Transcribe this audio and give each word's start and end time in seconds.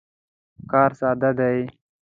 کار 0.71 0.91
ساده 0.99 1.31
دی. 1.37 1.59